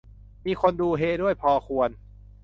[0.45, 1.89] มีคนดูเฮด้วยพอควร